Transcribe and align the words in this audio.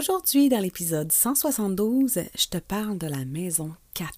Aujourd'hui, 0.00 0.48
dans 0.48 0.60
l'épisode 0.60 1.12
172, 1.12 2.20
je 2.34 2.46
te 2.46 2.56
parle 2.56 2.96
de 2.96 3.06
la 3.06 3.26
maison 3.26 3.72
4. 3.92 4.08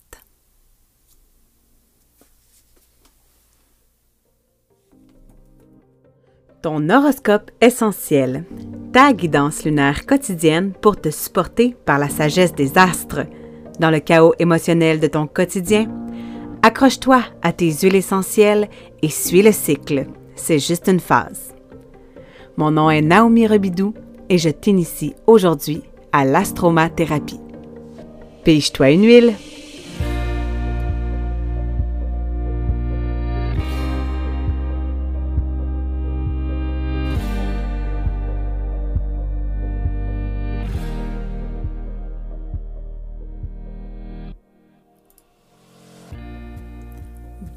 Ton 6.63 6.89
horoscope 6.89 7.51
essentiel, 7.61 8.45
ta 8.93 9.13
guidance 9.13 9.65
lunaire 9.65 10.07
quotidienne 10.07 10.73
pour 10.73 11.01
te 11.01 11.11
supporter 11.11 11.75
par 11.85 11.99
la 11.99 12.09
sagesse 12.09 12.55
des 12.55 12.79
astres. 12.79 13.27
Dans 13.81 13.91
le 13.91 13.99
chaos 13.99 14.35
émotionnel 14.39 15.01
de 15.01 15.09
ton 15.09 15.27
quotidien, 15.27 15.91
accroche-toi 16.63 17.25
à 17.43 17.53
tes 17.53 17.73
huiles 17.73 17.97
essentielles 17.97 18.71
et 19.03 19.09
suis 19.09 19.43
le 19.43 19.51
cycle. 19.51 20.07
C'est 20.37 20.61
juste 20.61 20.87
une 20.87 21.01
phase. 21.01 21.53
Mon 22.57 22.71
nom 22.71 22.89
est 22.89 23.03
Naomi 23.03 23.49
Rebidou 23.49 23.95
et 24.29 24.39
je 24.39 24.49
t'initie 24.49 25.15
aujourd'hui 25.27 25.83
à 26.13 26.25
l'astromathérapie. 26.25 27.41
Pige-toi 28.45 28.91
une 28.91 29.05
huile. 29.05 29.35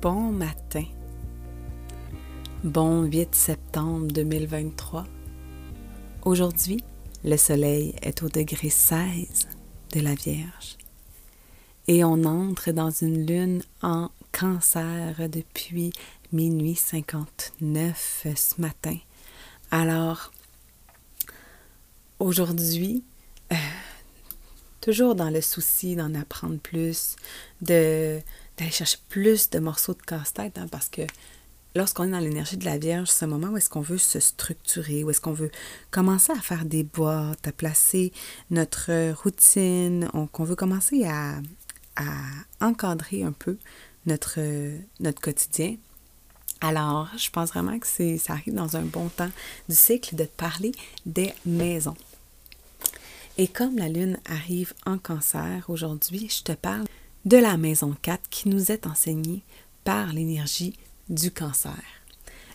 Bon 0.02 0.32
matin. 0.32 0.84
Bon 2.63 3.04
8 3.04 3.34
septembre 3.34 4.07
2023. 4.13 5.04
Aujourd'hui, 6.25 6.84
le 7.23 7.38
Soleil 7.38 7.93
est 8.02 8.23
au 8.23 8.29
degré 8.29 8.71
16 8.71 9.47
de 9.93 9.99
la 9.99 10.15
Vierge 10.15 10.75
et 11.87 12.04
on 12.04 12.23
entre 12.23 12.71
dans 12.71 12.90
une 12.90 13.27
lune 13.27 13.62
en 13.84 14.09
cancer 14.32 15.29
depuis 15.29 15.93
minuit 16.32 16.73
59 16.73 18.26
ce 18.35 18.59
matin. 18.59 18.98
Alors, 19.70 20.32
aujourd'hui, 22.17 23.04
euh, 23.51 23.55
toujours 24.82 25.13
dans 25.13 25.29
le 25.29 25.41
souci 25.41 25.95
d'en 25.95 26.15
apprendre 26.15 26.57
plus, 26.57 27.17
de 27.62 28.20
d'aller 28.57 28.71
chercher 28.71 28.98
plus 29.10 29.51
de 29.51 29.60
morceaux 29.60 29.93
de 29.93 30.01
casse-tête, 30.01 30.57
hein, 30.57 30.67
parce 30.71 30.89
que 30.89 31.04
lorsqu'on 31.76 32.05
est 32.05 32.12
dans 32.12 32.20
l'énergie 32.20 32.57
de 32.57 32.65
la 32.65 32.77
Vierge, 32.77 33.09
un 33.21 33.27
moment 33.27 33.48
où 33.49 33.57
est-ce 33.57 33.70
qu'on 33.70 33.81
veut 33.81 33.98
se 33.98 34.20
structurer, 34.20 35.04
où 35.04 35.09
est-ce 35.09 35.21
qu'on 35.21 35.34
veut 35.34 35.51
commencer 35.91 36.32
à 36.32 36.40
faire 36.40 36.65
des 36.65 36.84
boîtes, 36.84 37.45
à 37.48 37.51
placer 37.51 38.13
notre 38.49 39.12
routine, 39.21 40.09
qu'on 40.32 40.43
veut 40.45 40.55
commencer 40.55 41.05
à, 41.05 41.40
encadrer 42.59 43.23
un 43.23 43.32
peu 43.32 43.57
notre, 44.05 44.41
notre 44.99 45.21
quotidien. 45.21 45.77
Alors, 46.59 47.07
je 47.17 47.29
pense 47.29 47.49
vraiment 47.49 47.79
que 47.79 47.87
c'est, 47.87 48.17
ça 48.17 48.34
arrive 48.34 48.54
dans 48.54 48.76
un 48.76 48.82
bon 48.82 49.07
temps 49.07 49.32
du 49.70 49.76
cycle 49.76 50.15
de 50.15 50.26
te 50.26 50.35
parler 50.35 50.73
des 51.05 51.34
maisons. 51.45 51.95
Et 53.37 53.48
comme 53.48 53.77
la 53.77 53.87
Lune 53.87 54.17
arrive 54.26 54.73
en 54.85 54.98
cancer 54.98 55.65
aujourd'hui, 55.70 56.29
je 56.29 56.43
te 56.43 56.51
parle 56.51 56.85
de 57.23 57.37
la 57.37 57.55
maison 57.55 57.95
4 58.01 58.29
qui 58.29 58.49
nous 58.49 58.71
est 58.71 58.87
enseignée 58.87 59.43
par 59.85 60.12
l'énergie 60.12 60.73
du 61.09 61.31
cancer. 61.31 61.81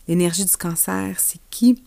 L'énergie 0.07 0.45
du 0.45 0.57
cancer, 0.57 1.19
c'est 1.19 1.39
qui? 1.49 1.81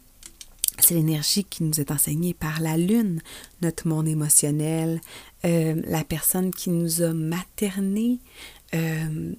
C'est 0.79 0.95
l'énergie 0.95 1.45
qui 1.45 1.63
nous 1.63 1.81
est 1.81 1.91
enseignée 1.91 2.35
par 2.35 2.61
la 2.61 2.77
lune, 2.77 3.21
notre 3.63 3.87
monde 3.87 4.09
émotionnel, 4.09 5.01
euh, 5.45 5.81
la 5.87 6.05
personne 6.05 6.53
qui 6.53 6.71
nous 6.71 7.03
a 7.03 7.13
materné, 7.13 8.19
euh, 8.75 9.33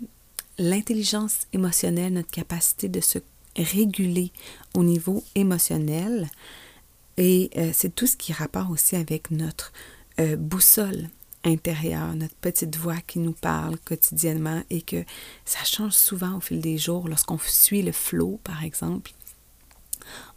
l'intelligence 0.57 1.47
émotionnelle, 1.51 2.13
notre 2.13 2.31
capacité 2.31 2.87
de 2.87 3.01
se 3.01 3.19
réguler 3.57 4.31
au 4.73 4.83
niveau 4.83 5.23
émotionnel. 5.35 6.29
Et 7.17 7.49
euh, 7.57 7.71
c'est 7.73 7.93
tout 7.93 8.07
ce 8.07 8.17
qui 8.17 8.33
rapporte 8.33 8.71
aussi 8.71 8.95
avec 8.95 9.31
notre 9.31 9.73
boussole, 10.37 11.09
intérieur, 11.45 12.13
notre 12.15 12.35
petite 12.35 12.75
voix 12.75 12.97
qui 13.07 13.19
nous 13.19 13.33
parle 13.33 13.77
quotidiennement 13.79 14.63
et 14.69 14.81
que 14.81 15.03
ça 15.45 15.63
change 15.63 15.93
souvent 15.93 16.37
au 16.37 16.39
fil 16.41 16.59
des 16.59 16.77
jours 16.77 17.07
lorsqu'on 17.07 17.37
suit 17.39 17.81
le 17.81 17.91
flot, 17.91 18.39
par 18.43 18.63
exemple. 18.63 19.11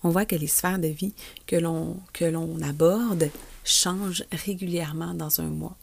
On 0.03 0.11
voit 0.11 0.25
que 0.25 0.37
les 0.37 0.47
sphères 0.47 0.79
de 0.79 0.89
vie 0.89 1.15
que 1.47 1.57
l'on, 1.57 1.99
que 2.13 2.25
l'on 2.25 2.61
aborde 2.63 3.31
changent 3.65 4.25
régulièrement 4.33 5.15
dans 5.15 5.41
un 5.41 5.49
mois. 5.49 5.77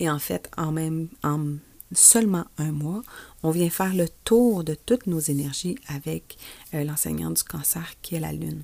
Et 0.00 0.10
en 0.10 0.18
fait, 0.18 0.50
en 0.56 0.72
même 0.72 1.08
en 1.22 1.56
seulement 1.92 2.44
un 2.58 2.72
mois, 2.72 3.02
on 3.42 3.50
vient 3.50 3.70
faire 3.70 3.94
le 3.94 4.08
tour 4.24 4.64
de 4.64 4.74
toutes 4.74 5.06
nos 5.06 5.20
énergies 5.20 5.78
avec 5.86 6.36
euh, 6.74 6.84
l'enseignant 6.84 7.30
du 7.30 7.42
cancer 7.44 7.94
qui 8.02 8.16
est 8.16 8.20
la 8.20 8.32
Lune. 8.32 8.62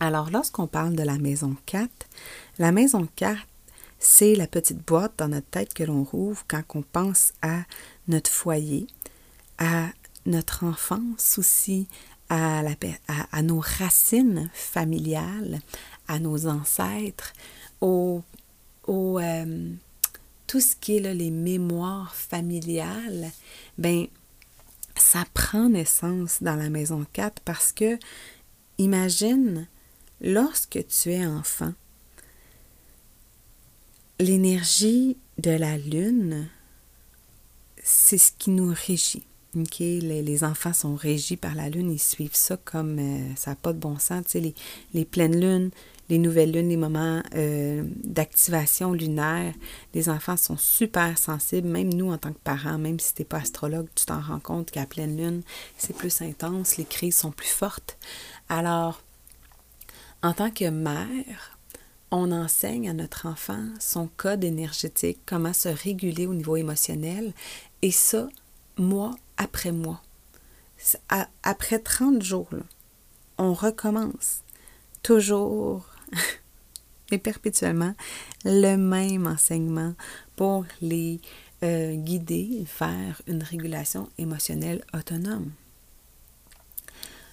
Alors, 0.00 0.30
lorsqu'on 0.30 0.66
parle 0.66 0.96
de 0.96 1.02
la 1.02 1.18
maison 1.18 1.56
4, 1.66 1.88
la 2.58 2.72
maison 2.72 3.06
4 3.16 3.38
c'est 4.02 4.34
la 4.34 4.48
petite 4.48 4.84
boîte 4.84 5.12
dans 5.18 5.28
notre 5.28 5.46
tête 5.46 5.74
que 5.74 5.84
l'on 5.84 6.02
rouvre 6.02 6.44
quand 6.48 6.64
on 6.74 6.82
pense 6.82 7.32
à 7.40 7.60
notre 8.08 8.30
foyer, 8.30 8.88
à 9.58 9.90
notre 10.26 10.64
enfance 10.64 11.38
aussi, 11.38 11.86
à, 12.28 12.62
la, 12.62 12.74
à, 13.30 13.42
nos 13.42 13.60
racines 13.60 14.50
familiales, 14.52 15.60
à 16.08 16.18
nos 16.18 16.48
ancêtres, 16.48 17.32
au, 17.80 18.22
au 18.88 19.20
euh, 19.20 19.70
tout 20.48 20.60
ce 20.60 20.74
qui 20.74 20.96
est 20.96 21.14
les 21.14 21.30
mémoires 21.30 22.12
familiales, 22.16 23.30
ben 23.78 24.08
ça 24.96 25.24
prend 25.32 25.68
naissance 25.68 26.42
dans 26.42 26.56
la 26.56 26.70
maison 26.70 27.06
4 27.12 27.40
parce 27.44 27.70
que 27.70 27.98
imagine 28.78 29.68
lorsque 30.20 30.84
tu 30.88 31.12
es 31.12 31.24
enfant, 31.24 31.72
L'énergie 34.22 35.16
de 35.38 35.50
la 35.50 35.76
lune, 35.76 36.46
c'est 37.82 38.18
ce 38.18 38.30
qui 38.30 38.50
nous 38.50 38.72
régit. 38.72 39.24
Les, 39.80 40.44
enfants 40.44 40.72
sont 40.72 40.94
régis 40.94 41.36
par 41.36 41.56
la 41.56 41.68
lune, 41.68 41.90
ils 41.90 41.98
suivent 41.98 42.36
ça 42.36 42.56
comme 42.56 43.00
euh, 43.00 43.34
ça 43.34 43.50
n'a 43.50 43.56
pas 43.56 43.72
de 43.72 43.80
bon 43.80 43.98
sens. 43.98 44.34
les, 44.34 45.04
pleines 45.04 45.40
lunes, 45.40 45.70
les 46.08 46.18
nouvelles 46.18 46.52
lunes, 46.52 46.68
les 46.68 46.76
moments 46.76 47.20
euh, 47.34 47.82
d'activation 48.04 48.92
lunaire, 48.92 49.54
les 49.92 50.08
enfants 50.08 50.36
sont 50.36 50.56
super 50.56 51.18
sensibles, 51.18 51.66
même 51.66 51.92
nous 51.92 52.12
en 52.12 52.18
tant 52.18 52.32
que 52.32 52.38
parents, 52.44 52.78
même 52.78 53.00
si 53.00 53.14
tu 53.14 53.22
n'es 53.22 53.26
pas 53.26 53.38
astrologue, 53.38 53.88
tu 53.96 54.06
t'en 54.06 54.20
rends 54.20 54.38
compte 54.38 54.70
qu'à 54.70 54.86
pleine 54.86 55.16
lune, 55.16 55.42
c'est 55.78 55.96
plus 55.96 56.22
intense, 56.22 56.76
les 56.76 56.84
crises 56.84 57.16
sont 57.16 57.32
plus 57.32 57.48
fortes. 57.48 57.98
Alors, 58.48 59.02
en 60.22 60.32
tant 60.32 60.52
que 60.52 60.70
mère, 60.70 61.51
on 62.12 62.30
enseigne 62.30 62.90
à 62.90 62.92
notre 62.92 63.26
enfant 63.26 63.64
son 63.80 64.08
code 64.16 64.44
énergétique, 64.44 65.18
comment 65.26 65.54
se 65.54 65.68
réguler 65.68 66.26
au 66.26 66.34
niveau 66.34 66.56
émotionnel, 66.56 67.32
et 67.80 67.90
ça, 67.90 68.28
mois 68.76 69.14
après 69.38 69.72
mois. 69.72 70.02
Après 71.42 71.78
30 71.78 72.22
jours, 72.22 72.50
on 73.38 73.54
recommence 73.54 74.42
toujours 75.02 75.88
et 77.10 77.18
perpétuellement 77.18 77.94
le 78.44 78.76
même 78.76 79.26
enseignement 79.26 79.94
pour 80.36 80.66
les 80.82 81.20
euh, 81.62 81.94
guider 81.94 82.66
vers 82.78 83.22
une 83.26 83.42
régulation 83.42 84.08
émotionnelle 84.18 84.84
autonome. 84.92 85.50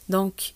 Donc, 0.07 0.53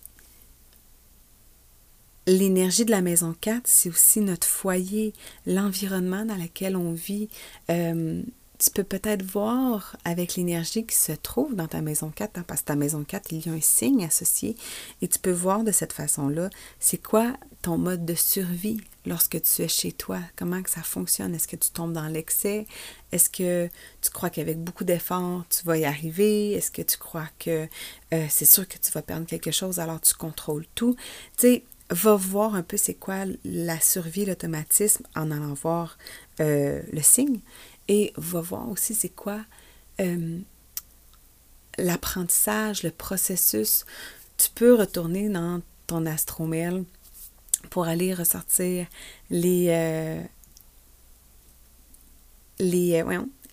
L'énergie 2.25 2.85
de 2.85 2.91
la 2.91 3.01
maison 3.01 3.35
4, 3.41 3.63
c'est 3.66 3.89
aussi 3.89 4.22
notre 4.22 4.47
foyer, 4.47 5.13
l'environnement 5.45 6.25
dans 6.25 6.38
lequel 6.38 6.77
on 6.77 6.94
vit. 6.94 7.27
Euh, 7.69 8.24
tu 8.63 8.69
peux 8.71 8.83
peut-être 8.83 9.24
voir 9.24 9.97
avec 10.06 10.36
l'énergie 10.36 10.86
qui 10.86 10.95
se 10.95 11.12
trouve 11.12 11.53
dans 11.53 11.68
ta 11.68 11.81
maison 11.81 12.12
4, 12.15 12.38
hein, 12.38 12.45
parce 12.47 12.62
que 12.62 12.68
ta 12.68 12.75
maison 12.75 13.03
4, 13.03 13.33
il 13.33 13.45
y 13.45 13.50
a 13.50 13.53
un 13.53 13.59
signe 13.59 14.06
associé, 14.06 14.56
et 15.01 15.07
tu 15.09 15.19
peux 15.19 15.31
voir 15.31 15.65
de 15.65 15.71
cette 15.74 15.92
façon-là, 15.92 16.50
c'est 16.80 17.01
quoi 17.01 17.33
ton 17.62 17.77
mode 17.77 18.06
de 18.06 18.13
survie 18.13 18.80
lorsque 19.06 19.42
tu 19.42 19.62
es 19.63 19.68
chez 19.68 19.92
toi, 19.92 20.19
comment 20.38 20.62
ça 20.65 20.81
fonctionne, 20.81 21.36
est-ce 21.36 21.47
que 21.47 21.57
tu 21.57 21.71
tombes 21.71 21.94
dans 21.94 22.07
l'excès, 22.07 22.65
est-ce 23.12 23.30
que 23.30 23.69
tu 24.01 24.12
crois 24.12 24.30
qu'avec 24.30 24.59
beaucoup 24.59 24.86
d'efforts, 24.86 25.44
tu 25.50 25.65
vas 25.65 25.77
y 25.77 25.83
arriver, 25.86 26.53
est-ce 26.53 26.71
que 26.71 26.81
tu 26.81 26.97
crois 26.97 27.27
que 27.39 27.68
euh, 28.13 28.25
c'est 28.30 28.45
sûr 28.45 28.65
que 28.68 28.77
tu 28.77 28.92
vas 28.92 29.01
perdre 29.01 29.25
quelque 29.25 29.51
chose, 29.51 29.80
alors 29.80 30.00
tu 30.00 30.13
contrôles 30.13 30.65
tout? 30.75 30.95
Tu 31.38 31.47
sais, 31.47 31.63
va 31.94 32.16
voir 32.16 32.56
un 32.56 32.63
peu 32.63 32.75
c'est 32.75 32.95
quoi 32.95 33.25
la 33.45 33.80
survie, 33.80 34.25
l'automatisme 34.25 35.04
en 35.16 35.30
allant 35.30 35.54
voir 35.54 35.98
euh, 36.40 36.81
le 36.92 37.01
signe 37.01 37.40
et 37.88 38.13
va 38.18 38.42
voir 38.42 38.68
aussi 38.69 38.95
c'est 38.95 39.10
quoi 39.10 39.42
euh, 40.01 40.40
l'apprentissage, 41.78 42.81
le 42.84 42.90
processus. 42.90 43.86
Tu 44.38 44.50
peux 44.56 44.74
retourner 44.74 45.30
dans 45.30 45.62
ton 45.86 46.06
astromel 46.07 46.84
pour 47.69 47.86
aller 47.86 48.13
ressortir 48.13 48.88
les, 49.30 49.68
euh, 49.69 50.22
les, 52.57 53.04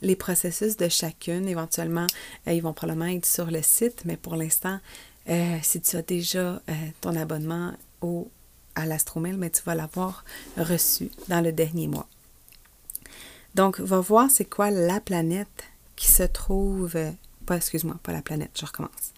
les 0.01 0.17
processus 0.17 0.79
de 0.79 0.89
chacune. 0.89 1.47
Éventuellement, 1.47 2.07
ils 2.47 2.63
vont 2.63 2.73
probablement 2.73 3.07
être 3.07 3.27
sur 3.27 3.51
le 3.51 3.61
site, 3.61 4.03
mais 4.07 4.17
pour 4.17 4.37
l'instant, 4.37 4.81
si 5.63 5.81
tu 5.81 5.97
as 5.97 6.03
déjà 6.03 6.61
ton 7.01 7.15
abonnement 7.15 7.73
au, 8.00 8.31
à 8.75 8.87
l'Astromel, 8.87 9.37
mais 9.37 9.50
tu 9.50 9.62
vas 9.62 9.75
l'avoir 9.75 10.25
reçu 10.56 11.11
dans 11.29 11.41
le 11.41 11.52
dernier 11.52 11.88
mois. 11.88 12.06
Donc, 13.55 13.81
va 13.81 14.00
voir 14.00 14.31
c'est 14.31 14.44
quoi 14.44 14.70
la 14.70 15.00
planète 15.00 15.64
qui 15.97 16.08
se 16.08 16.23
trouve, 16.23 16.97
pas, 17.47 17.56
excuse-moi, 17.56 17.97
pas 18.02 18.12
la 18.12 18.23
planète, 18.23 18.52
je 18.58 18.64
recommence. 18.64 19.12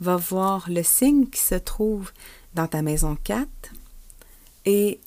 Va 0.00 0.16
voir 0.16 0.68
le 0.68 0.82
signe 0.82 1.26
qui 1.26 1.40
se 1.40 1.54
trouve 1.54 2.10
dans 2.54 2.66
ta 2.66 2.82
maison 2.82 3.16
4 3.22 3.48
et 4.64 5.00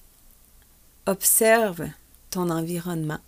observe 1.06 1.88
ton 2.30 2.50
environnement. 2.50 3.20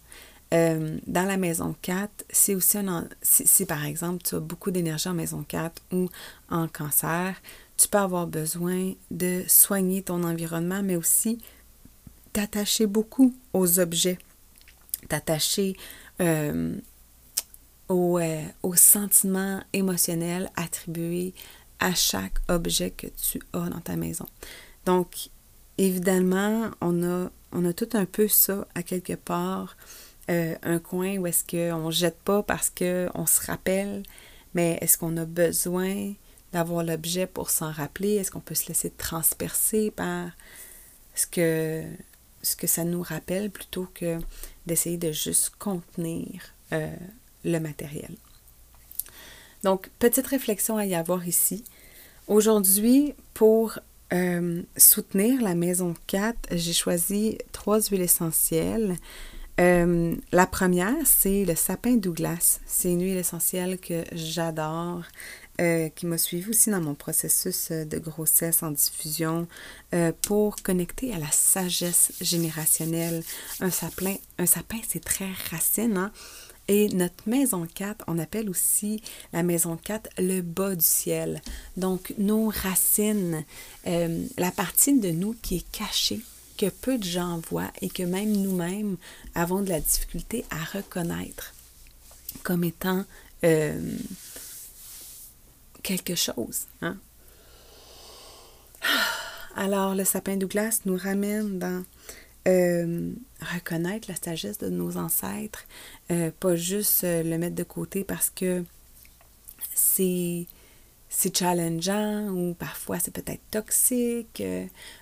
Euh, 0.54 0.98
dans 1.06 1.26
la 1.26 1.38
maison 1.38 1.76
4, 1.82 2.26
si, 2.32 2.56
aussi 2.56 2.78
si, 3.22 3.66
par 3.66 3.86
exemple 3.86 4.24
tu 4.24 4.34
as 4.34 4.40
beaucoup 4.40 4.72
d'énergie 4.72 5.08
en 5.08 5.14
maison 5.14 5.44
4 5.48 5.82
ou 5.92 6.10
en 6.50 6.68
cancer, 6.68 7.36
tu 7.80 7.88
peux 7.88 7.98
avoir 7.98 8.28
besoin 8.28 8.92
de 9.10 9.44
soigner 9.48 10.04
ton 10.04 10.24
environnement, 10.26 10.84
mais 10.84 10.98
aussi 10.98 11.40
t'attacher 12.34 12.88
beaucoup 12.88 13.34
aux 13.54 13.80
objets, 13.80 14.20
t'attacher 15.08 15.78
euh, 16.20 16.76
aux, 17.88 18.20
euh, 18.20 18.42
sentiments 18.76 19.64
émotionnels 19.72 20.52
attribués 20.58 21.34
à 21.80 21.96
chaque 21.96 22.40
objet 22.50 22.92
que 22.92 23.08
tu 23.08 23.42
as 23.54 23.70
dans 23.70 23.80
ta 23.80 23.96
maison. 23.96 24.26
Donc, 24.86 25.30
évidemment, 25.78 26.72
on 26.82 27.02
a, 27.04 27.32
on 27.54 27.64
a 27.64 27.72
tout 27.72 27.90
un 27.94 28.06
peu 28.06 28.28
ça 28.28 28.68
à 28.76 28.84
quelque 28.84 29.14
part, 29.14 29.78
euh, 30.30 30.54
un 30.64 30.80
coin 30.80 31.18
où 31.18 31.28
est-ce 31.28 31.46
qu'on 31.46 31.88
ne 31.88 31.92
jette 31.92 32.20
pas 32.20 32.44
parce 32.44 32.70
qu'on 32.70 33.26
se 33.26 33.46
rappelle, 33.46 34.04
mais 34.54 34.78
est-ce 34.82 34.98
qu'on 34.98 35.16
a 35.16 35.26
besoin 35.26 36.12
d'avoir 36.54 36.84
l'objet 36.84 37.28
pour 37.28 37.50
s'en 37.50 37.72
rappeler? 37.72 38.16
Est-ce 38.16 38.32
qu'on 38.32 38.40
peut 38.40 38.56
se 38.56 38.68
laisser 38.68 38.90
transpercer 38.90 39.92
par 39.92 40.30
ce 41.16 41.28
que, 41.28 41.84
ce 42.42 42.56
que 42.56 42.68
ça 42.68 42.84
nous 42.84 43.02
rappelle 43.02 43.50
plutôt 43.50 43.88
que 43.94 44.20
d'essayer 44.66 44.98
de 44.98 45.12
juste 45.12 45.52
contenir 45.60 46.42
euh, 46.74 46.96
le 47.44 47.60
matériel? 47.60 48.16
Donc, 49.64 49.90
petite 50.00 50.28
réflexion 50.28 50.78
à 50.78 50.86
y 50.86 50.96
avoir 50.96 51.28
ici. 51.28 51.64
Aujourd'hui, 52.28 53.14
pour 53.34 53.80
euh, 54.14 54.62
soutenir 54.78 55.42
la 55.42 55.56
maison 55.56 55.94
4, 56.08 56.50
j'ai 56.52 56.74
choisi 56.74 57.38
trois 57.52 57.82
huiles 57.82 58.02
essentielles. 58.02 58.96
Euh, 59.60 60.16
la 60.32 60.48
première, 60.48 60.96
c'est 61.06 61.44
le 61.44 61.56
sapin 61.56 61.98
Douglas. 61.98 62.60
C'est 62.66 62.94
une 62.94 63.04
huile 63.04 63.18
essentielle 63.18 63.78
que 63.78 64.04
j'adore, 64.14 65.04
euh, 65.60 65.90
qui 65.90 66.06
m'a 66.06 66.18
suivi 66.18 66.50
aussi 66.50 66.70
dans 66.70 66.82
mon 66.82 66.96
processus 66.96 67.72
de 67.72 68.00
grossesse 68.00 68.64
en 68.64 68.72
diffusion 68.72 69.48
pour 70.22 70.56
connecter 70.58 71.14
à 71.14 71.20
la 71.20 71.32
sagesse 71.32 72.14
générationnelle. 72.22 73.24
Un 73.60 73.72
sapin, 73.72 74.16
un 74.38 74.46
sapin 74.46 74.78
c'est 74.88 75.04
très 75.04 75.30
racine, 75.52 75.98
hein? 75.98 76.12
Et 76.70 76.88
notre 76.90 77.28
maison 77.28 77.66
4, 77.66 78.06
on 78.06 78.20
appelle 78.20 78.48
aussi 78.48 79.02
la 79.34 79.42
maison 79.42 79.76
4 79.76 80.08
le 80.20 80.42
bas 80.42 80.76
du 80.76 80.86
ciel. 80.86 81.42
Donc, 81.78 82.14
nos 82.20 82.50
racines, 82.50 83.44
euh, 83.88 84.24
la 84.38 84.52
partie 84.52 85.00
de 85.00 85.10
nous 85.10 85.36
qui 85.42 85.58
est 85.58 85.72
cachée, 85.72 86.22
que 86.60 86.70
peu 86.70 87.00
de 87.00 87.04
gens 87.04 87.42
voient 87.50 87.72
et 87.82 87.90
que 87.90 88.04
même 88.04 88.32
nous-mêmes 88.34 88.98
avons 89.34 89.64
de 89.64 89.70
la 89.70 89.80
difficulté 89.80 90.46
à 90.52 90.78
reconnaître 90.78 91.56
comme 92.44 92.64
étant 92.64 93.04
euh, 93.44 93.80
quelque 95.84 96.16
chose. 96.16 96.68
Hein? 96.82 96.98
Alors, 99.56 99.96
le 99.96 100.04
sapin 100.04 100.38
Douglas 100.38 100.82
nous 100.86 100.98
ramène 100.98 101.60
dans 101.60 101.84
euh, 102.48 103.12
reconnaître 103.54 104.10
la 104.10 104.16
sagesse 104.16 104.58
de 104.58 104.70
nos 104.70 104.98
ancêtres, 104.98 105.66
euh, 106.10 106.32
pas 106.40 106.56
juste 106.56 107.04
euh, 107.04 107.22
le 107.22 107.38
mettre 107.38 107.56
de 107.56 107.64
côté 107.64 108.04
parce 108.04 108.30
que 108.30 108.64
c'est 109.74 110.48
c'est 111.10 111.36
challengeant 111.36 112.30
ou 112.30 112.54
parfois 112.54 113.00
c'est 113.00 113.12
peut-être 113.12 113.42
toxique, 113.52 114.44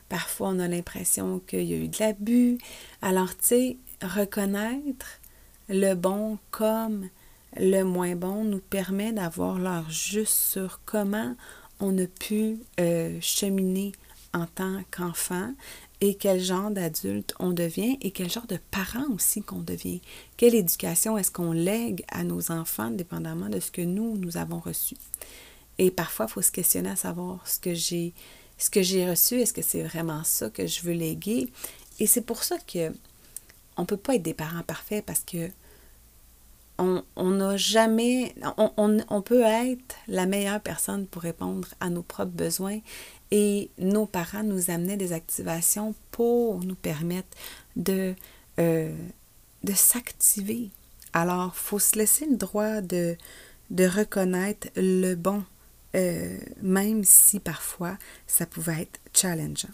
parfois 0.10 0.50
on 0.50 0.60
a 0.60 0.68
l'impression 0.68 1.40
qu'il 1.46 1.64
y 1.64 1.74
a 1.74 1.78
eu 1.78 1.90
de 1.90 1.98
l'abus. 2.00 2.58
Alors, 3.02 3.30
tu 3.38 3.46
sais, 3.46 3.78
reconnaître 4.02 5.20
le 5.70 5.94
bon 5.94 6.40
comme 6.50 7.10
le 7.60 7.84
moins 7.84 8.16
bon 8.16 8.44
nous 8.44 8.60
permet 8.60 9.12
d'avoir 9.12 9.60
l'heure 9.60 9.90
juste 9.90 10.34
sur 10.34 10.82
comment 10.86 11.36
on 11.80 11.98
a 11.98 12.08
pu 12.08 12.60
cheminer 13.22 13.92
en 14.34 14.46
tant 14.46 14.82
qu'enfant 14.92 15.54
et 16.00 16.16
quel 16.16 16.40
genre 16.40 16.70
d'adulte 16.70 17.34
on 17.40 17.52
devient 17.52 17.98
et 18.02 18.12
quel 18.12 18.30
genre 18.30 18.46
de 18.46 18.60
parent 18.70 19.06
aussi 19.14 19.42
qu'on 19.42 19.62
devient. 19.62 20.02
Quelle 20.38 20.54
éducation 20.54 21.18
est-ce 21.18 21.32
qu'on 21.32 21.52
lègue 21.52 22.04
à 22.10 22.24
nos 22.24 22.52
enfants 22.52 22.92
dépendamment 22.92 23.50
de 23.50 23.60
ce 23.60 23.72
que 23.72 23.82
nous, 23.82 24.18
nous 24.18 24.38
avons 24.38 24.60
reçu? 24.60 24.96
Et 25.80 25.90
parfois, 25.90 26.28
il 26.30 26.34
faut 26.34 26.42
se 26.42 26.52
questionner 26.52 26.90
à 26.90 26.96
savoir 26.96 27.48
ce 27.48 27.60
que 27.60 27.74
j'ai 27.74 28.14
ce 28.60 28.72
que 28.72 28.82
j'ai 28.82 29.08
reçu, 29.08 29.40
est-ce 29.40 29.54
que 29.54 29.62
c'est 29.62 29.84
vraiment 29.84 30.24
ça 30.24 30.50
que 30.50 30.66
je 30.66 30.82
veux 30.82 30.94
léguer? 30.94 31.48
Et 32.00 32.08
c'est 32.08 32.22
pour 32.22 32.44
ça 32.44 32.58
que 32.58 32.92
on 33.76 33.82
ne 33.84 33.88
peut 33.88 33.98
pas 33.98 34.16
être 34.16 34.24
des 34.24 34.34
parents 34.34 34.64
parfaits 34.64 35.06
parce 35.06 35.20
que 35.20 35.52
on 36.78 37.32
n'a 37.32 37.58
jamais, 37.58 38.36
on, 38.56 39.22
peut 39.22 39.42
être 39.42 39.96
la 40.08 40.26
meilleure 40.26 40.62
personne 40.62 41.08
pour 41.08 41.24
répondre 41.24 41.68
à 41.80 41.90
nos 41.90 42.04
propres 42.04 42.32
besoins 42.32 42.80
et 43.32 43.70
nos 43.80 44.06
parents 44.06 44.44
nous 44.44 44.70
amenaient 44.70 44.98
des 44.98 45.14
activations 45.14 45.96
pour 46.12 46.60
nous 46.64 46.76
permettre 46.76 47.36
de, 47.76 48.14
euh, 48.60 48.96
s'activer. 49.74 50.70
Alors, 51.14 51.54
il 51.56 51.60
faut 51.60 51.80
se 51.80 51.98
laisser 51.98 52.26
le 52.26 52.38
droit 52.38 52.82
de, 52.82 53.18
de 53.72 53.86
reconnaître 53.86 54.68
le 54.76 55.16
bon, 55.16 55.44
euh, 55.96 56.38
même 56.62 57.04
si 57.04 57.40
parfois 57.40 57.98
ça 58.28 58.46
pouvait 58.46 58.84
être 58.84 59.00
challengeant. 59.14 59.74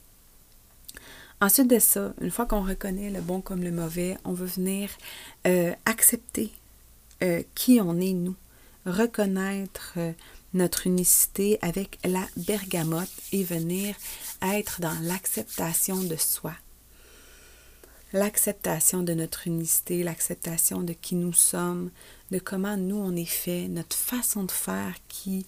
Ensuite 1.42 1.70
de 1.70 1.80
ça, 1.80 2.14
une 2.22 2.32
fois 2.32 2.46
qu'on 2.46 2.62
reconnaît 2.62 3.10
le 3.10 3.20
bon 3.20 3.42
comme 3.42 3.64
le 3.64 3.72
mauvais, 3.72 4.18
on 4.24 4.32
veut 4.32 4.48
venir 4.48 4.90
euh, 5.46 5.74
accepter 5.86 6.54
qui 7.56 7.80
on 7.82 8.00
est, 8.00 8.14
nous, 8.14 8.36
reconnaître 8.86 9.98
notre 10.54 10.88
unicité 10.88 11.58
avec 11.62 12.00
la 12.04 12.26
bergamote 12.38 13.10
et 13.32 13.44
venir 13.44 13.96
être 14.42 14.82
dans 14.82 14.98
l'acceptation 15.02 16.04
de 16.04 16.16
soi. 16.16 16.54
L'acceptation 18.14 19.02
de 19.02 19.14
notre 19.14 19.48
unicité, 19.48 20.04
l'acceptation 20.04 20.82
de 20.82 20.94
qui 20.94 21.16
nous 21.16 21.34
sommes, 21.34 21.90
de 22.32 22.38
comment 22.38 22.78
nous 22.78 22.98
on 22.98 23.16
est 23.16 23.26
fait, 23.26 23.68
notre 23.68 23.96
façon 23.96 24.44
de 24.44 24.52
faire 24.52 24.94
qui 25.08 25.48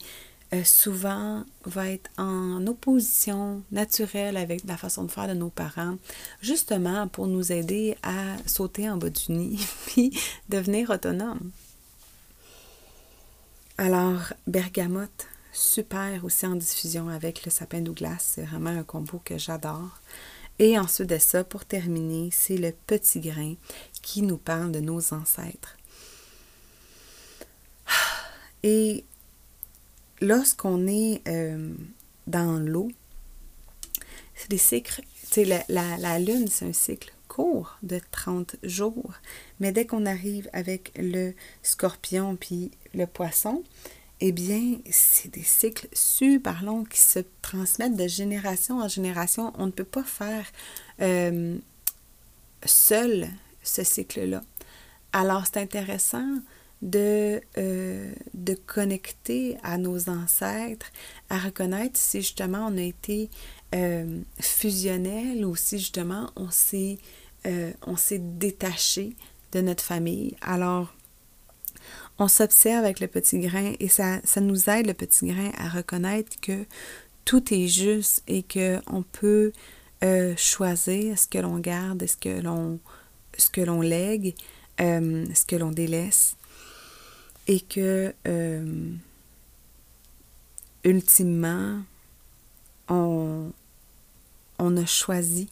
euh, 0.54 0.64
souvent 0.64 1.44
va 1.66 1.90
être 1.90 2.10
en 2.18 2.66
opposition 2.66 3.62
naturelle 3.72 4.38
avec 4.38 4.64
la 4.66 4.78
façon 4.78 5.04
de 5.04 5.12
faire 5.12 5.28
de 5.28 5.34
nos 5.34 5.50
parents, 5.50 5.98
justement 6.42 7.08
pour 7.08 7.28
nous 7.28 7.52
aider 7.52 7.98
à 8.02 8.38
sauter 8.48 8.90
en 8.90 8.98
bas 8.98 9.12
du 9.12 9.32
nid 9.32 9.60
puis 9.86 10.18
devenir 10.50 10.90
autonome. 10.90 11.52
Alors, 13.78 14.32
bergamote, 14.48 15.28
super 15.52 16.24
aussi 16.24 16.46
en 16.46 16.56
diffusion 16.56 17.10
avec 17.10 17.44
le 17.44 17.52
sapin 17.52 17.82
Douglas. 17.82 18.20
C'est 18.20 18.44
vraiment 18.44 18.70
un 18.70 18.84
combo 18.84 19.22
que 19.24 19.38
j'adore. 19.38 20.00
Et 20.60 20.80
ensuite 20.80 21.10
de 21.10 21.18
ça, 21.18 21.44
pour 21.44 21.66
terminer, 21.66 22.30
c'est 22.32 22.56
le 22.56 22.72
petit 22.88 23.20
grain 23.20 23.56
qui 24.02 24.22
nous 24.22 24.38
parle 24.38 24.72
de 24.72 24.80
nos 24.80 25.14
ancêtres. 25.14 25.76
Et 28.64 29.04
lorsqu'on 30.22 30.88
est 30.88 31.22
euh, 31.28 31.74
dans 32.28 32.60
l'eau, 32.60 32.90
c'est 34.36 34.50
des 34.50 34.58
cycles. 34.58 35.02
La, 35.36 35.66
la, 35.68 35.98
la 35.98 36.18
lune, 36.18 36.48
c'est 36.50 36.66
un 36.66 36.72
cycle 36.72 37.15
court 37.28 37.78
de 37.84 38.00
30 38.12 38.56
jours. 38.64 39.14
Mais 39.60 39.72
dès 39.72 39.86
qu'on 39.86 40.06
arrive 40.06 40.50
avec 40.54 40.92
le 40.98 41.34
scorpion 41.64 42.36
puis 42.36 42.72
le 42.94 43.06
poisson, 43.06 43.64
eh 44.22 44.32
bien, 44.32 44.78
c'est 44.90 45.34
des 45.34 45.44
cycles 45.44 45.88
super 45.94 46.64
longs 46.64 46.86
qui 46.86 47.00
se 47.00 47.20
transmettent 47.42 47.98
de 47.98 48.08
génération 48.08 48.80
en 48.80 48.88
génération. 48.88 49.52
On 49.58 49.66
ne 49.66 49.72
peut 49.72 49.84
pas 49.84 50.04
faire 50.04 50.46
euh, 51.02 51.58
seul 52.64 53.28
ce 53.64 53.84
cycle-là. 53.84 54.42
Alors, 55.12 55.44
c'est 55.46 55.60
intéressant 55.60 56.40
de, 56.82 57.42
euh, 57.58 58.14
de 58.34 58.54
connecter 58.54 59.58
à 59.64 59.78
nos 59.78 60.10
ancêtres, 60.10 60.92
à 61.30 61.38
reconnaître 61.38 61.98
si 61.98 62.22
justement 62.22 62.68
on 62.70 62.78
a 62.78 62.82
été 62.82 63.30
euh, 63.76 64.22
fusionnel 64.40 65.46
ou 65.46 65.56
si 65.56 65.78
justement 65.78 66.32
on 66.36 66.50
s'est 66.50 66.98
euh, 67.46 67.72
on 67.86 67.96
s'est 67.96 68.20
détaché 68.20 69.16
de 69.52 69.62
notre 69.62 69.84
famille. 69.84 70.36
Alors, 70.42 70.96
on 72.18 72.28
s'observe 72.28 72.84
avec 72.84 73.00
le 73.00 73.08
petit 73.08 73.40
grain 73.40 73.74
et 73.80 73.88
ça, 73.88 74.20
ça 74.24 74.42
nous 74.42 74.70
aide, 74.70 74.88
le 74.88 74.96
petit 74.96 75.28
grain, 75.28 75.52
à 75.58 75.70
reconnaître 75.70 76.40
que 76.42 76.66
tout 77.24 77.54
est 77.54 77.68
juste 77.68 78.24
et 78.28 78.44
qu'on 78.44 79.04
peut 79.04 79.52
euh, 80.04 80.34
choisir 80.38 81.20
ce 81.20 81.28
que 81.28 81.38
l'on 81.38 81.60
garde, 81.60 82.06
ce 82.06 82.18
que 82.18 82.42
l'on 82.42 82.80
ce 83.38 83.50
que 83.50 83.62
l'on 83.62 83.82
lègue, 83.82 84.34
euh, 84.82 85.26
ce 85.34 85.46
que 85.46 85.56
l'on 85.56 85.72
délaisse. 85.72 86.38
Et 87.48 87.60
que 87.60 88.12
ultimement, 90.84 91.82
on, 92.90 93.52
on 94.60 94.78
a 94.78 94.86
choisi 94.86 95.50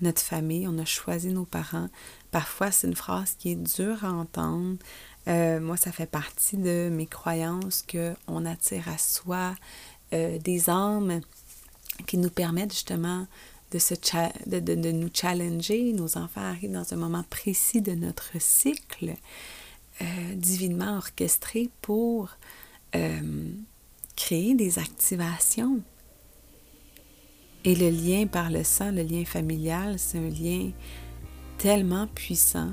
notre 0.00 0.20
famille, 0.20 0.66
on 0.68 0.78
a 0.78 0.84
choisi 0.84 1.28
nos 1.28 1.44
parents. 1.44 1.88
Parfois, 2.30 2.70
c'est 2.70 2.86
une 2.86 2.96
phrase 2.96 3.34
qui 3.38 3.52
est 3.52 3.56
dure 3.56 4.04
à 4.04 4.12
entendre. 4.12 4.76
Euh, 5.28 5.60
moi, 5.60 5.76
ça 5.76 5.92
fait 5.92 6.06
partie 6.06 6.56
de 6.56 6.88
mes 6.92 7.06
croyances 7.06 7.84
qu'on 7.90 8.44
attire 8.44 8.88
à 8.88 8.98
soi 8.98 9.54
euh, 10.12 10.38
des 10.38 10.68
âmes 10.70 11.20
qui 12.06 12.18
nous 12.18 12.30
permettent 12.30 12.72
justement 12.72 13.26
de, 13.72 13.78
se 13.78 13.94
de, 14.46 14.60
de, 14.60 14.92
nous 14.92 15.08
challenger. 15.12 15.92
Nos 15.92 16.18
enfants 16.18 16.42
arrivent 16.42 16.72
dans 16.72 16.92
un 16.92 16.96
moment 16.96 17.24
précis 17.28 17.80
de 17.80 17.92
notre 17.92 18.30
cycle, 18.38 19.14
euh, 20.02 20.34
divinement 20.34 20.98
orchestré 20.98 21.70
pour 21.82 22.36
créer 24.16 24.54
des 24.54 24.78
activations 24.78 25.82
et 27.66 27.74
le 27.74 27.90
lien 27.90 28.28
par 28.28 28.48
le 28.48 28.62
sang, 28.62 28.92
le 28.92 29.02
lien 29.02 29.24
familial, 29.24 29.98
c'est 29.98 30.18
un 30.18 30.30
lien 30.30 30.70
tellement 31.58 32.06
puissant 32.06 32.70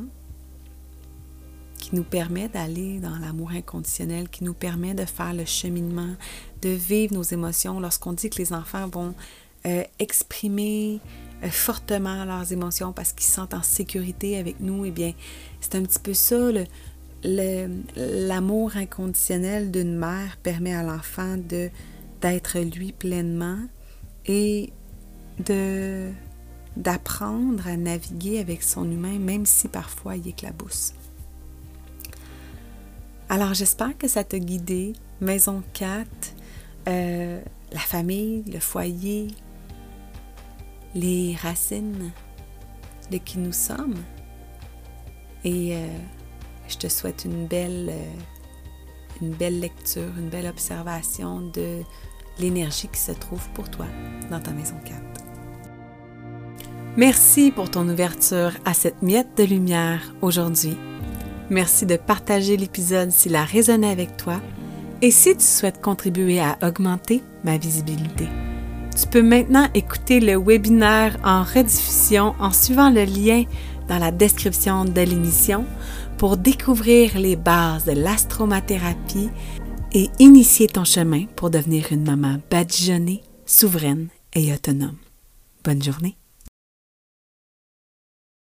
qui 1.80 1.96
nous 1.96 2.04
permet 2.04 2.48
d'aller 2.48 3.00
dans 3.00 3.18
l'amour 3.18 3.52
inconditionnel, 3.54 4.30
qui 4.30 4.44
nous 4.44 4.54
permet 4.54 4.94
de 4.94 5.06
faire 5.06 5.34
le 5.34 5.46
cheminement, 5.46 6.16
de 6.62 6.70
vivre 6.70 7.16
nos 7.16 7.24
émotions. 7.24 7.80
Lorsqu'on 7.80 8.14
dit 8.14 8.30
que 8.30 8.38
les 8.38 8.54
enfants 8.54 8.88
vont 8.88 9.16
euh, 9.66 9.84
exprimer 9.98 11.00
euh, 11.44 11.50
fortement 11.50 12.24
leurs 12.24 12.54
émotions 12.54 12.94
parce 12.94 13.14
qu'ils 13.14 13.26
se 13.26 13.32
sentent 13.32 13.56
en 13.56 13.64
sécurité 13.64 14.38
avec 14.38 14.60
nous, 14.60 14.86
eh 14.86 14.92
bien, 14.92 15.14
c'est 15.60 15.74
un 15.74 15.82
petit 15.82 16.00
peu 16.00 16.14
ça. 16.14 16.52
L'amour 17.24 18.78
inconditionnel 18.78 19.72
d'une 19.72 19.98
mère 19.98 20.38
permet 20.44 20.76
à 20.76 20.84
l'enfant 20.84 21.38
d'être 22.22 22.60
lui 22.60 22.92
pleinement 22.92 23.58
et 24.26 24.72
d'apprendre 26.78 27.68
à 27.68 27.78
naviguer 27.78 28.40
avec 28.40 28.64
son 28.64 28.90
humain, 28.90 29.20
même 29.20 29.46
si 29.46 29.68
parfois 29.68 30.16
il 30.16 30.28
éclabousse. 30.28 30.94
Alors 33.30 33.54
j'espère 33.54 33.98
que 33.98 34.08
ça 34.08 34.24
t'a 34.24 34.40
guidé. 34.40 34.94
Maison 35.22 35.64
4, 35.74 36.08
euh, 36.88 37.42
la 37.72 37.80
famille, 37.80 38.44
le 38.52 38.60
foyer, 38.60 39.28
les 40.96 41.36
racines 41.42 42.12
de 43.12 43.18
qui 43.18 43.40
nous 43.40 43.54
sommes. 43.54 43.96
Et 45.44 45.76
euh, 45.76 45.88
je 46.68 46.78
te 46.78 46.88
souhaite 46.88 47.26
une 47.26 47.48
belle, 47.48 47.90
euh, 47.90 48.14
une 49.22 49.32
belle 49.32 49.60
lecture, 49.60 50.12
une 50.18 50.30
belle 50.30 50.48
observation 50.48 51.42
de 51.42 51.82
l'énergie 52.40 52.88
qui 52.88 53.00
se 53.00 53.12
trouve 53.12 53.48
pour 53.50 53.70
toi 53.70 53.88
dans 54.30 54.40
ta 54.40 54.52
maison 54.52 54.76
4. 54.86 55.13
Merci 56.96 57.52
pour 57.52 57.72
ton 57.72 57.90
ouverture 57.90 58.52
à 58.66 58.76
cette 58.76 59.02
miette 59.02 59.36
de 59.36 59.44
lumière 59.44 60.14
aujourd'hui. 60.22 60.78
Merci 61.50 61.88
de 61.88 61.96
partager 61.98 62.56
l'épisode 62.56 63.10
s'il 63.10 63.36
a 63.36 63.44
résonné 63.44 63.90
avec 63.90 64.16
toi 64.16 64.40
et 65.02 65.10
si 65.10 65.36
tu 65.36 65.44
souhaites 65.44 65.82
contribuer 65.82 66.40
à 66.40 66.56
augmenter 66.62 67.24
ma 67.44 67.58
visibilité. 67.58 68.28
Tu 68.96 69.08
peux 69.08 69.24
maintenant 69.24 69.68
écouter 69.74 70.20
le 70.20 70.38
webinaire 70.38 71.18
en 71.24 71.42
rediffusion 71.42 72.36
en 72.40 72.52
suivant 72.52 72.92
le 72.92 73.06
lien 73.06 73.46
dans 73.88 73.98
la 73.98 74.12
description 74.12 74.86
de 74.86 75.02
l'émission 75.02 75.66
pour 76.20 76.38
découvrir 76.38 77.18
les 77.18 77.36
bases 77.36 77.86
de 77.86 77.94
l'astromathérapie 77.94 79.32
et 79.94 80.12
initier 80.20 80.68
ton 80.68 80.86
chemin 80.86 81.26
pour 81.36 81.50
devenir 81.50 81.88
une 81.92 82.04
maman 82.04 82.38
badigeonnée, 82.52 83.24
souveraine 83.48 84.10
et 84.36 84.54
autonome. 84.54 84.98
Bonne 85.64 85.82
journée! 85.82 86.18